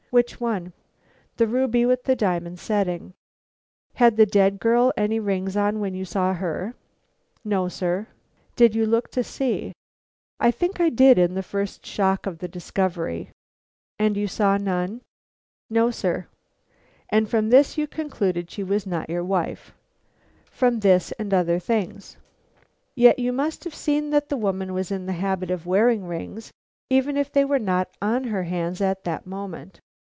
"Which 0.11 0.41
one?" 0.41 0.73
"The 1.37 1.47
ruby 1.47 1.85
with 1.85 2.03
the 2.03 2.17
diamond 2.17 2.59
setting." 2.59 3.13
"Had 3.93 4.17
the 4.17 4.25
dead 4.25 4.59
girl 4.59 4.91
any 4.97 5.21
rings 5.21 5.55
on 5.55 5.79
when 5.79 5.93
you 5.93 6.03
saw 6.03 6.33
her?" 6.33 6.75
"No, 7.45 7.69
sir." 7.69 8.07
"Did 8.57 8.75
you 8.75 8.85
look 8.85 9.09
to 9.11 9.23
see?" 9.23 9.71
"I 10.37 10.51
think 10.51 10.81
I 10.81 10.89
did 10.89 11.17
in 11.17 11.33
the 11.35 11.41
first 11.41 11.85
shock 11.85 12.25
of 12.25 12.39
the 12.39 12.49
discovery." 12.49 13.31
"And 13.97 14.17
you 14.17 14.27
saw 14.27 14.57
none?" 14.57 14.99
"No, 15.69 15.91
sir." 15.91 16.27
"And 17.07 17.29
from 17.29 17.47
this 17.49 17.77
you 17.77 17.87
concluded 17.87 18.51
she 18.51 18.65
was 18.65 18.85
not 18.85 19.09
your 19.09 19.23
wife?" 19.23 19.73
"From 20.47 20.81
this 20.81 21.13
and 21.13 21.33
other 21.33 21.57
things." 21.57 22.17
"Yet 22.95 23.17
you 23.17 23.31
must 23.31 23.63
have 23.63 23.73
seen 23.73 24.09
that 24.09 24.27
the 24.27 24.35
woman 24.35 24.73
was 24.73 24.91
in 24.91 25.05
the 25.05 25.13
habit 25.13 25.49
of 25.49 25.65
wearing 25.65 26.05
rings, 26.05 26.51
even 26.89 27.15
if 27.15 27.31
they 27.31 27.45
were 27.45 27.57
not 27.59 27.87
on 28.01 28.25
her 28.25 28.43
hands 28.43 28.81
at 28.81 29.05
that 29.05 29.25
moment?" 29.25 29.79